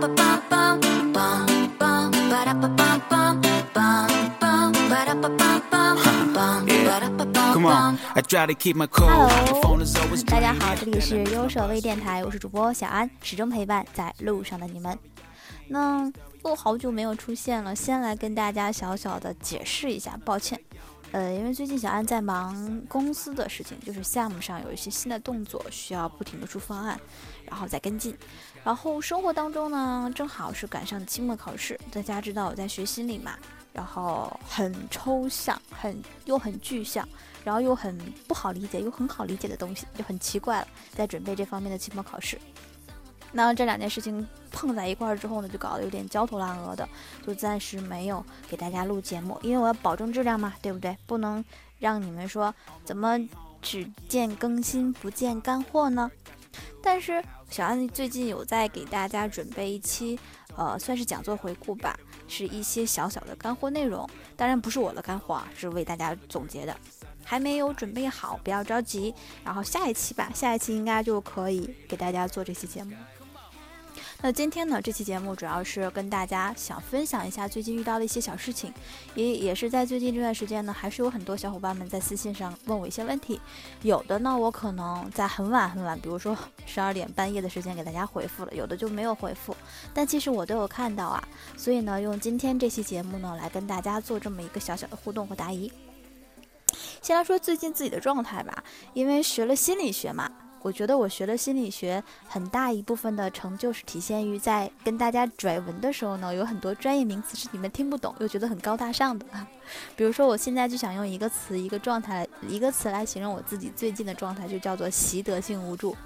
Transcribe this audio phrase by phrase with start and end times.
[0.00, 0.16] Hello，
[10.24, 14.98] 大家好，这里是优手微电台，我是主播小安，始终陪伴在路上的你们。
[15.68, 16.10] 那
[16.44, 20.58] 又好久没有出现了，先来跟大家小小的解释一下，抱歉。
[21.12, 26.98] 呃，因为最近小安在忙公司的事情，就是项目上有一些新的动作，需要不停的出方案，
[27.50, 28.16] 然后再跟进。
[28.64, 33.34] 然后生活当中呢，正好是赶上期末考试，大家知道我在学心理嘛，
[33.72, 37.06] 然后很抽象，很又很具象，
[37.44, 42.38] 然后又很不好理解，又很好理解的东西，就很奇怪了，在准备这方面的期末考试。
[43.32, 46.88] 那这两件事情碰在一块儿之后呢，就搞得有点焦头烂额的，
[47.24, 50.96] 就暂时没有给大家录节目，因为我要保证质量嘛，对不对？
[51.06, 51.42] 不能
[51.78, 52.52] 让你们说
[52.84, 53.16] 怎么
[53.62, 56.10] 只见更新不见干货呢？
[56.82, 60.18] 但是小安最近有在给大家准备一期，
[60.56, 66.76] 呃，算是讲座回顾吧，是一些小小的干货内容，当然不是我的干货，啊，是为大家总结的，
[67.24, 72.92] 还没有准备好，不要着急，然后下一期吧，下一期应该就可以给大家做这期节目。
[74.22, 78.70] 那今天呢，这期节目主要是跟大家想分享一下最近遇到的一些小事情，
[79.14, 83.40] 也也是在最近这段时间呢，还是有很多小伙伴们在私信上问我一些问题，
[83.80, 89.56] 有的呢，我可能在很晚很晚，比如说 十二点半夜的时间给大家回复了，有的就没有回复，
[89.94, 95.72] 但其实我都有看到啊，所以呢，用今天这期节目呢，来跟大家做这么一个小小的互动和答疑。
[97.00, 100.30] 先来说最近自己的状态吧，因为学了心理学嘛。
[100.62, 109.24] 我觉得我学了心理学，很大一部分的成就是体现于在跟大家拽文的时候呢，有很多专业名词是你们听不懂又觉得很高大上的。
[109.96, 115.96] 比如说，我现在就想用一个词、一个状态、一个词来形容我自己最近的状态，就叫做习得性无助。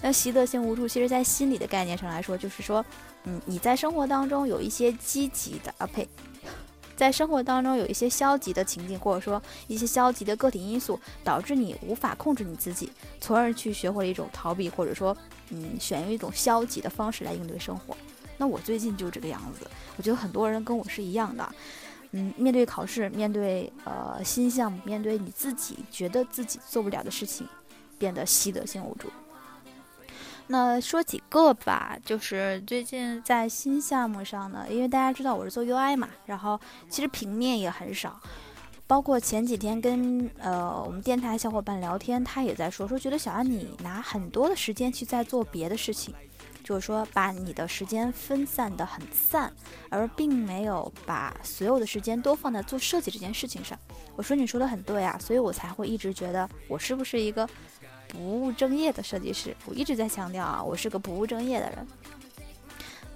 [0.00, 2.84] 那习得性无助，其实在心理的概念上来说，就是说，
[3.24, 6.08] 嗯，你在生活当中有一些积极的啊呸。
[7.00, 15.16] 在生活当中有一些消极的情境，或者说一些消极的个体因素，导致你无法控制你自己，从而去学会了一种逃避，或者说，
[15.48, 17.96] 嗯，选用一种消极的方式来应对生活。
[18.36, 19.66] 那我最近就这个样子，
[19.96, 21.54] 我觉得很多人跟我是一样的，
[22.10, 27.48] 嗯，面对考试，面对呃新项目，面对你自己觉得自己做不了的事情，
[27.98, 29.08] 变得习得性无助。
[30.52, 38.20] 那说几个吧，就是最近在新项目上呢，因为大家知道我是做 UI 嘛，然后其实平面也很少，
[38.84, 46.12] 包括前几天跟呃我们电台小伙伴聊天，他也在说说觉得小安你拿很多的时间去在做别的事情，
[46.64, 49.52] 就是说把你的时间分散的很散，
[49.88, 53.78] 而并没有把所有的时间都放在做设计这件事情上。
[54.16, 57.48] 我说你说的很对啊，所以我才会一直觉得我是不是一个。
[58.10, 61.86] 不务正业的设计师，我一直在强调啊，我是个不务正业的人。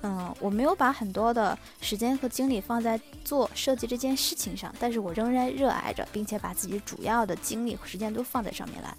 [0.03, 8.95] 嗯，我没有把很多的时间和精力放在做设计这件事情上，但是我仍然热爱着，并且把自己主要的精力和时间都放在上面来。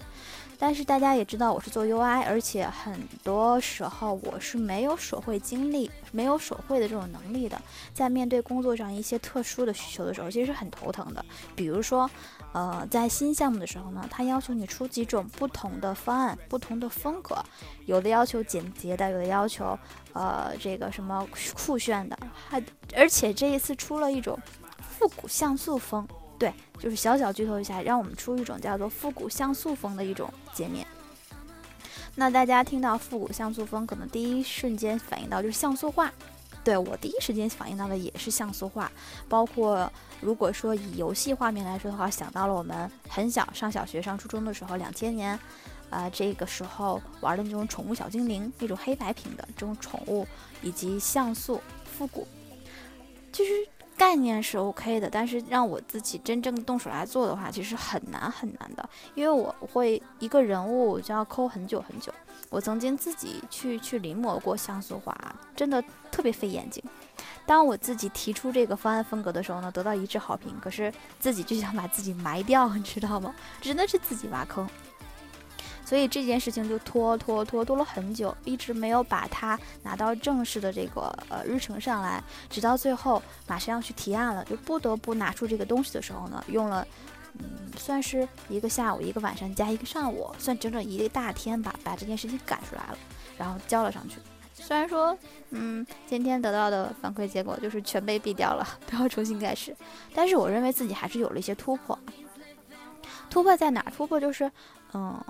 [0.58, 7.62] 但是大家也知道我是做 UI，而且很多时候我是没有手绘经历、没有手绘的这种能力的。
[7.94, 11.24] 在面对工作上一些特殊的需求的时候，其实是很头疼的。
[11.56, 12.10] 比如说，
[12.54, 17.38] 呃，在新项目的时候呢，他要求你出几种不同的方案、不同的风格，
[17.86, 19.78] 有的要求简洁的，有的要求
[20.14, 22.18] 呃这个什么酷炫的，
[22.48, 22.64] 还
[22.96, 24.40] 而且这一次出了一种
[24.80, 26.08] 复古像素风。
[26.38, 30.86] 对，就是小小剧透一下，让我们出一种叫做复古像素风的一种界面。
[32.16, 36.12] 那大家听到复古像素风，可能第一瞬间反应到就是像素画。
[36.64, 38.92] 对我第一时间反应到的也是像素画，
[39.30, 45.40] 包括如果说以游戏画面来说的话，想到了我们很小上小学、上初中的时候，两千年，
[45.90, 50.28] 啊这个时候玩的那种宠物小精灵，那种黑白屏的这种宠物，
[50.62, 52.28] 以及像素复古，
[53.32, 53.52] 其实。
[54.06, 62.14] 概念是 OK 的，但是让我自己真正动手来做的话，其实很难很难的，因为我会一个人物就要抠很久很久。
[62.52, 66.84] 我曾经自己去去临摹过像素画，真的特别费眼睛。
[67.48, 73.34] 当我自己提出这个方案风格的时候呢，得到一致好评，可是自己就想把自己埋掉，你知道吗？
[73.60, 74.70] 真的是自己挖坑。
[75.86, 86.86] 所以这件事情就拖拖拖拖了很久，一直没有把它拿到正式的这个呃日程上来，直到最后马上要去提案了，就不得不拿出这个东西的时候呢，用了
[87.38, 92.98] 嗯算是一个下午一个晚上加一个上午，算整整一个大天吧，把这件事情赶出来了，
[93.38, 94.18] 然后交了上去。
[94.56, 95.16] 虽然说
[95.52, 99.76] 嗯今天得到的反馈结果就是全被毙掉了， 都要重新开始，
[100.16, 101.98] 但是我认为自己还是有了一些突破。
[103.30, 103.86] 突破在哪？
[103.96, 104.52] 突破就是
[104.94, 105.24] 嗯。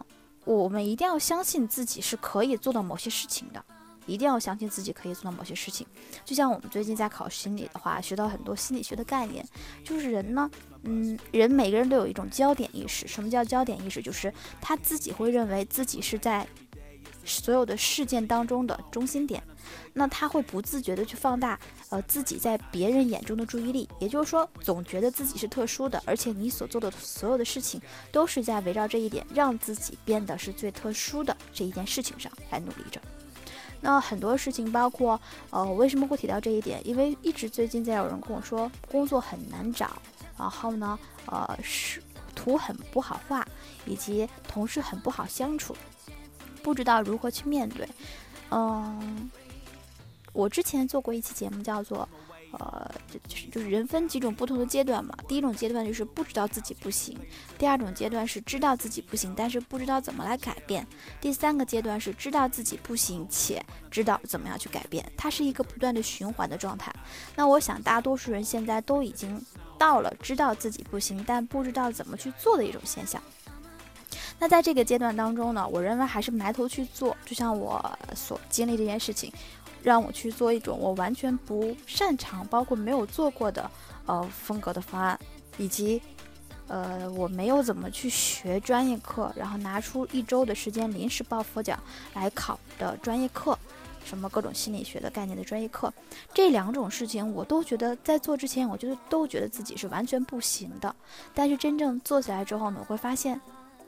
[0.46, 3.64] 我们一定要相信自己是可以做到某些事情的，
[4.06, 5.86] 一定要相信自己可以做到某些事情。
[6.24, 9.44] 就像我们最近在考心理的话，学到很多心理学的概念，
[9.84, 10.50] 就是人呢，
[10.84, 13.08] 嗯，人每个人都有一种焦点意识。
[13.08, 14.02] 什么叫焦点意识？
[14.02, 14.32] 就是
[14.62, 16.48] 他自己会认为自己是在
[17.26, 19.42] 所有的事件当中的中心点。
[19.94, 21.60] 那他会不自觉的去放大，
[21.90, 27.82] 呃，自己在别人眼中的注意力，也就是说，总觉得自己是特殊的，而且你所做的所有的事情
[28.12, 33.00] 都是在围绕这一点，让自己变得是最特殊的这一件事情上来努力着。
[33.82, 35.20] 那很多事情，包括，
[35.52, 36.82] 呃，我为什么会提到这一点？
[36.88, 40.02] 因为一直最近在有人跟我说，工作很难找，
[40.38, 40.98] 然后呢，
[41.28, 42.02] 呃，是
[42.34, 43.46] 图很不好画，
[43.86, 45.76] 以及同事很不好相处，
[46.64, 47.88] 不知道如何去面对，
[48.50, 49.30] 嗯。
[50.36, 52.08] 我之前做过一期节目，叫做，
[52.52, 52.92] 呃，
[53.28, 55.18] 就是就是人分几种不同的阶段嘛。
[55.30, 57.18] 第一种阶段就是不知道自己不行，
[57.58, 60.86] 第二种阶段是知道自己不行，但是不知道怎么来改变，
[61.22, 66.94] 第三个阶段是知道自己不行且知道怎么样去改变，它是一个不断的循环的状态。
[67.34, 69.42] 那我想大多数人现在都已经
[69.78, 73.22] 到了知道自己不行，但不知道怎么去做的一种现象。
[74.38, 79.32] 那在这个阶段当中呢，我认为还是埋头去做，就像我所经历这件事情。
[79.86, 83.70] 让我去做一种我完全不擅长，包括没有做过的
[84.08, 85.20] 呃风格的方案，
[85.60, 86.02] 以及
[86.68, 91.78] 呃我没有怎么去学专业课，然后拿出一周的时间临时抱佛脚
[92.16, 93.56] 来考的专业课，
[94.04, 95.94] 什么各种心理学的概念的专业课，
[96.34, 100.96] 这两种事情我都觉得在做之前，我觉得都觉得自己是完全不行的。
[101.36, 103.40] 但是真正做起来之后呢，我会发现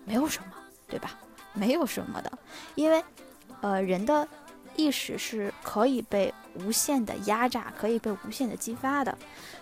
[0.05, 0.53] 没有什么，
[0.87, 1.17] 对吧？
[1.53, 2.31] 没有什么的，
[2.75, 3.03] 因为
[3.61, 4.27] 呃人的。
[4.77, 9.17] 意识是可以被无限的压榨，可以被无限的激发的。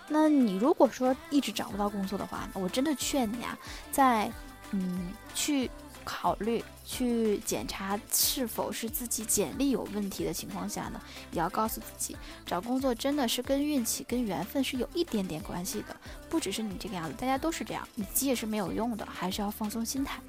[0.08, 3.58] 那你如果说一直找不到工作的话，我真的劝你啊，
[3.92, 4.32] 在
[4.72, 5.72] 嗯去
[6.04, 11.02] 考虑、去检查是否是自己简历有问题的情况下呢，
[11.32, 12.16] 也要告诉自己，
[12.46, 15.96] 找工作真的是跟运气、跟缘分是有一点点关系的，
[16.30, 20.20] 不只是你这个样子，大家都是这样，你急也是没有用的，还是要放松心态。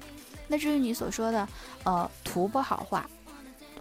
[0.47, 1.47] 那至于你所说的，
[1.83, 3.07] 呃，图不好画。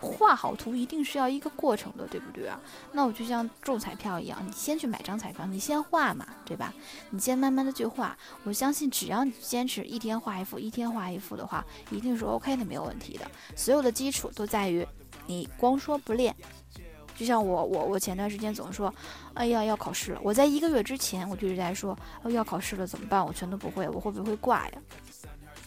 [0.01, 2.61] 画好图一定是要一个过程的，对不对啊？
[2.93, 6.73] 那我就像中彩票一样，你先去买张彩票，你先画嘛，对吧？
[7.11, 13.31] 你先慢慢的去画，我相信只要你坚持一天画一幅，一天画一幅的话，一定是 OK 的，没有问题的。
[13.55, 14.87] 所有的基础都在于
[15.27, 16.35] 你光说不练。
[17.17, 18.95] 就像我我我前段时间总说，
[19.33, 23.25] 哎呀要考试了，我在一个月之前我就一直在说，哦要考试了怎么办？
[23.25, 24.79] 我全都不会，我会不会挂呀？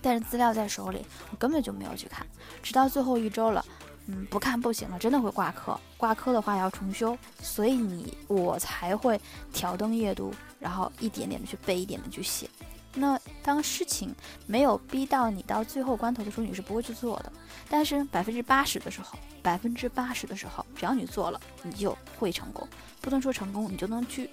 [0.01, 2.25] 但是资料在手里，我根本就没有去看，
[2.61, 3.65] 直到最后一周了。
[4.11, 5.79] 嗯，不看不行了，真的会挂科。
[5.95, 9.21] 挂科的话要重修，所以你我才会
[9.53, 12.49] 挑灯夜读，然后一点点的去背，一点的去写。
[12.95, 14.13] 那当事情
[14.47, 17.31] 没有逼到你到最后关头的时候，你是不会去做的。
[17.69, 22.67] 但是百分之八十的时候，百分之八十的时候，只要你做了，你就会成功。
[23.01, 24.27] 不能说成功，你就能去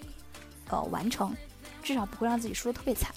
[0.70, 1.36] 呃完成，
[1.82, 3.14] 至少不会让自己输得特别惨。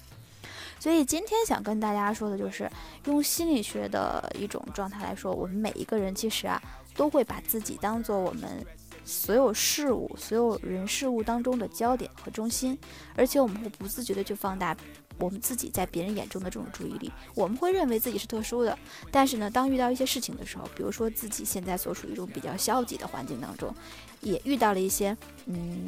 [0.80, 2.70] 所以今天想跟大家说的就是，
[3.06, 6.62] 用心理学的一种状态来说，我们每一个人其实啊，
[6.96, 8.66] 都会把自己当做我们
[9.04, 12.78] 所有事物、所有人事物当中的焦点和中心，
[13.16, 14.76] 而且我们会不自觉的去放大
[15.18, 18.78] 我们自己在别人眼中的这种注意力，我们会认为自己是特殊的。
[19.12, 23.76] 但是呢，当遇到一些事情的时候，比如说自己现在所处于一种比较消极的环境当中，
[24.22, 25.16] 也遇到了一些
[25.46, 25.86] 嗯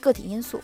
[0.00, 0.60] 个体因素。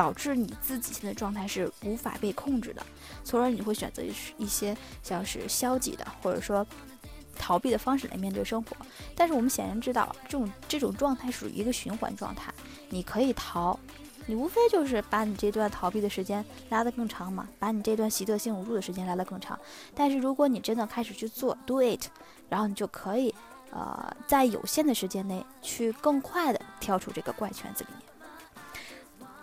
[0.00, 2.82] 导致你自己现在状态是无法被控制的，
[3.22, 4.02] 从而你会选择
[4.38, 6.66] 一些像是消极的或者说
[7.36, 8.74] 逃避的方式来面对生活。
[9.14, 12.50] 但是我们显然知道，这种这种状态属于一个循环状态。
[12.88, 13.78] 你可以逃，
[14.24, 19.58] 你无非就是把你这段逃避的时间拉得更长嘛，把你这段习得性无助的时间拉得更长。
[19.94, 22.06] 但是如果你真的开始去做，do it，
[22.48, 23.34] 然后你就可以
[23.70, 28.09] 呃在有限的时间内去更快的跳出这个怪圈子里面。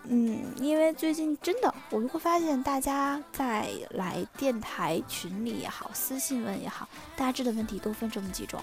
[0.10, 8.62] 嗯，因为最近真的，我们会发现大家在来电台群里也好，私信问也好，大致的问题都分这么几种。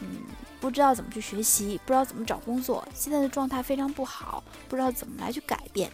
[0.00, 0.22] 嗯，
[0.58, 5.90] 不知道怎么去学习，不知道怎么找工作，现在的状态非常不好，不知道怎么来去改变。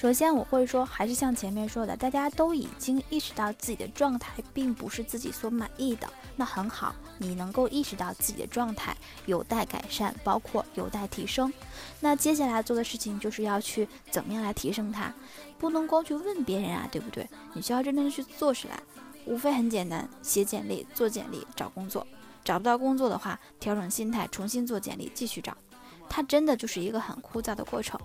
[0.00, 11.52] 首先，我会说，还是像前面说的，大家都已经意识到自己的状态并不是自己所满意的，那很好，你能够意识到自己的状态有待改善，包括有待提升。
[12.00, 15.12] 那接下来做的事情就是要去怎么样来提升它，
[15.58, 17.28] 不能光去问别人啊，对不对？
[17.52, 18.82] 你需要真正去做起来，
[19.26, 22.06] 无非很简单，写简历、做简历、找工作。
[22.42, 25.54] 找不到工作的话，调整心态，重新做简历，继续找。
[26.08, 28.00] 它真的就是一个很枯燥的过程。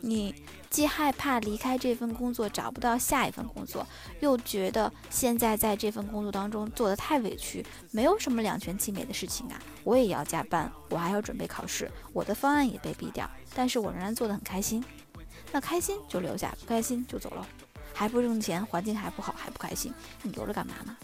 [0.00, 0.34] 你
[0.70, 3.86] 既害怕离开这份工作找不到下一份工作，
[4.20, 9.60] 又觉得现在在这份工作当中做的太委屈，没有什么两全其美的事情啊。
[9.84, 14.82] 我也要加班，我还要准备考试，我的方案也被毙掉，但是我仍然做得很开心。
[15.52, 17.46] 那开心就留下，不开心就走了，
[17.92, 20.96] 还不挣钱，环境还不好，还不开心，你留着干嘛呢？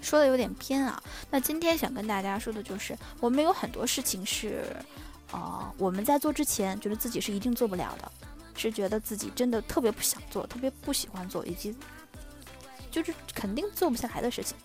[0.00, 1.02] 说的有点偏啊。
[1.30, 4.64] 那今天想跟大家说的就是，我们有很多事情是。
[5.32, 8.10] 哦，我们在做之前觉得自己是一定做不了的，
[8.54, 11.74] 是觉得自己真的特别不想做，特别不喜欢做，以及
[12.90, 14.56] 就是肯定做不下来的事情。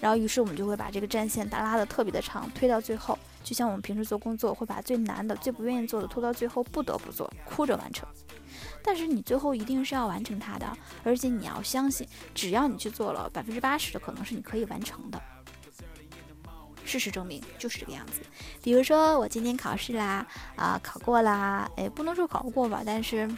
[0.00, 3.16] 然后，于是我们就会把这个战线拉拉的特别的长，推到最后。
[3.44, 8.08] 就像我们平时做工作，会把最难的、最不愿意做的拖到最后，不得不做，哭着完成。
[8.84, 15.20] 但是你最后一定是要完成它的，而且你要相信，只要你去做了，百分之八十的可能是你可以完成的。
[16.84, 18.20] 事实证明就是这个样子。
[18.62, 23.28] 比如说我今天考试啦，啊考过啦，哎不能说考过吧，但是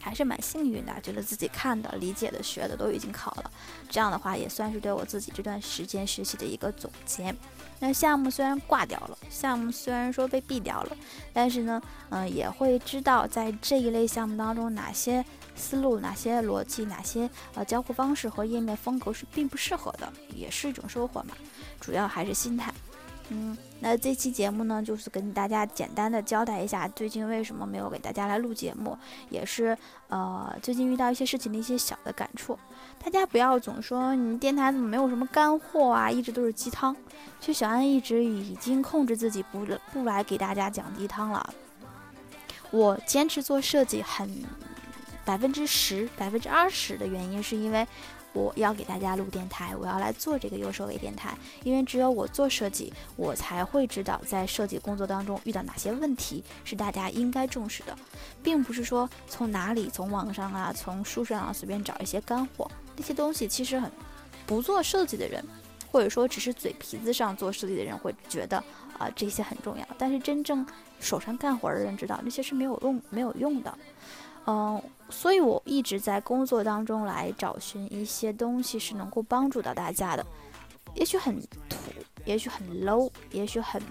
[0.00, 3.50] 还是蛮幸运的，觉得自己看的、理解的、学的都已经考了。
[3.88, 7.34] 这样的话也算是对我自己这段时间学习的一个总结。
[7.80, 10.96] 那项目虽然挂掉了，项目虽然说被毙掉了，
[11.32, 21.34] 但是呢，嗯也会知道在这一类项目当中哪些思路、哪些逻辑、哪些呃交互方式和页面风格是并不适合的，也是一种收获嘛。
[21.80, 22.72] 主要还是心态，
[23.30, 28.96] 嗯，那这期节目呢，就是跟大家简单的交代一下最近为什么没有给大家来录节目，
[29.30, 29.76] 也是
[30.08, 32.58] 呃最近遇到一些事情的一些小的感触。
[33.02, 36.94] 大家不要总说你电台怎么没有什么干货啊，一直都是鸡汤。
[37.40, 41.54] 其实小安一直已经控制自己不不来给大家讲鸡汤了。
[42.70, 44.30] 我坚持做设计很
[45.24, 47.86] 百分之十、百分之二十的原因，是因为。
[48.34, 57.96] 我要给大家录电台，我要来做这个右手尾电台，因为只有我做设计，我才会知道在设计工作当中遇到哪些问题是大家应该重视的，
[58.42, 63.90] 并不是说从哪里从网上啊，从书上啊随便找一些干货，那些东西其实很
[64.44, 65.42] 不做设计的人，
[65.92, 68.58] 或者说只是嘴皮子上做设计的人会觉得
[68.98, 70.66] 啊这些很重要，但是真正
[70.98, 73.72] 手上干活的人知道那些是没有用没有用的。
[74.46, 80.26] 嗯，所以我一直在工作当中来找寻一些东西是能够帮助到大家的，
[80.94, 81.76] 也许很土，
[82.24, 83.82] 也许很 low，也许很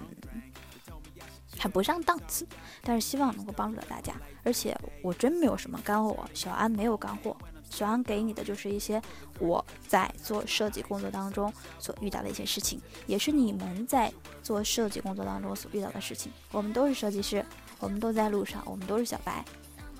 [1.58, 2.46] 很不上档次，
[2.82, 4.14] 但是希望能够帮助到大家。
[4.44, 7.36] 而且我真没有什么干货，小安没有干货，
[7.70, 9.00] 小安给你的就是一些
[9.40, 16.30] 我在做设计工作当中所遇到的一些事情，也是你们在做设计工作当中所遇到的事情。
[16.52, 17.44] 我们都是设计师，
[17.80, 19.44] 我们都在路上，我们都是小白。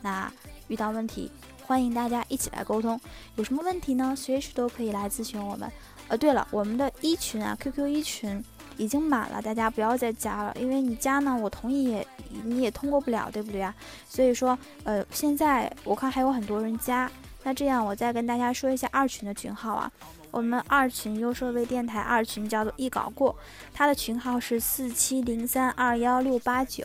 [0.05, 0.31] 那
[0.69, 1.31] 遇到问题，
[1.67, 3.01] 欢迎大家一起来沟通。
[3.37, 4.15] 有什么问题呢？
[4.15, 5.67] 随时都可以来咨询我们。
[6.09, 8.45] 呃，对了，我们的一群啊，QQ 一群
[8.77, 12.07] 已经满了，大家不要再加了，因为你加呢，我同意也
[12.45, 13.75] 你也通过不了，对不对啊？
[14.07, 17.11] 所以说，呃，现在我看还有很多人加。
[17.43, 19.91] 那这样，我再跟大家说一下二群的群号啊。
[20.31, 23.35] 我们二群优设备电台二群叫做一搞过，
[23.73, 26.85] 它的群号是四七零三二幺六八九。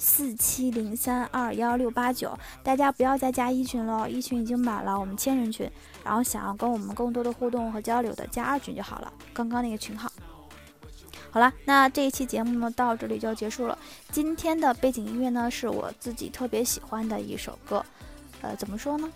[0.00, 5.70] 四七零三二幺六八九，大家不要再加一群了，一群已经满了，我们千人群。
[6.02, 10.10] 然后想要跟我们更多的互动和交流的，加二群就好了，刚刚那个群号。
[11.30, 13.78] 好了，那这一期节目呢，到这里就结束了。
[14.10, 17.84] 今天的背景音乐呢，是我自己特别喜欢的一首歌，
[18.40, 19.08] 呃，怎么说呢？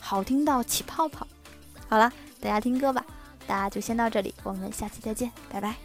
[0.00, 1.26] 好听到起泡泡。
[1.88, 3.06] 好了，大家听歌吧，
[3.46, 5.76] 大家就先到这里，我们下期再见，拜拜。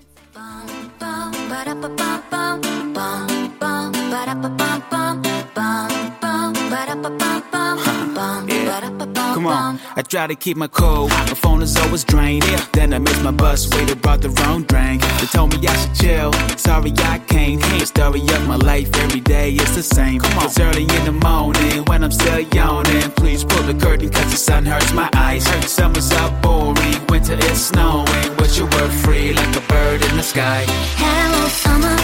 [9.41, 11.07] Come on, I try to keep my cool.
[11.07, 12.43] My phone is always drained.
[12.73, 15.01] Then I miss my bus, waited, brought the wrong drink.
[15.01, 16.33] They told me I should chill.
[16.57, 17.59] Sorry, I can't.
[17.79, 20.19] The story of my life every day is the same.
[20.19, 20.45] Come on.
[20.45, 23.09] It's early in the morning when I'm still yawning.
[23.17, 25.45] Please pull the curtain, cause the sun hurts my eyes.
[25.65, 28.37] Summer's out boring, winter is snowing.
[28.37, 30.65] Wish you were free like a bird in the sky.
[31.01, 31.97] Hello, summer,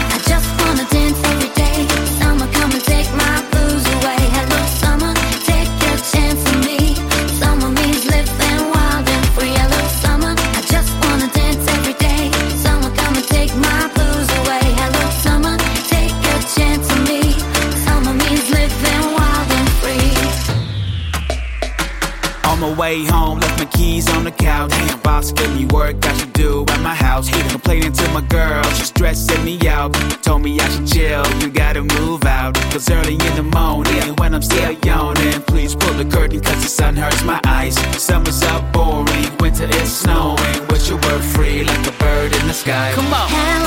[31.77, 32.55] you gotta move out.
[32.72, 36.69] Cause early in the morning, when I'm still yawning, please pull the curtain cause the
[36.69, 37.75] sun hurts my eyes.
[38.01, 40.67] Summer's out boring, winter is snowing.
[40.69, 42.91] Wish you were free like a bird in the sky.
[42.93, 43.66] Come on.